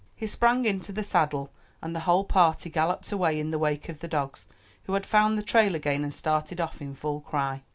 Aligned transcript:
He 0.15 0.25
sprang 0.25 0.65
into 0.65 0.91
the 0.91 1.03
saddle, 1.03 1.51
and 1.79 1.95
the 1.95 1.99
whole 1.99 2.23
party 2.23 2.71
galloped 2.71 3.11
away 3.11 3.39
in 3.39 3.51
the 3.51 3.59
wake 3.59 3.87
of 3.87 3.99
the 3.99 4.07
dogs, 4.07 4.47
who 4.85 4.93
had 4.93 5.05
found 5.05 5.37
the 5.37 5.43
trail 5.43 5.75
again 5.75 6.01
and 6.03 6.11
started 6.11 6.59
off 6.59 6.81
in 6.81 6.95
full 6.95 7.19
cry. 7.21 7.61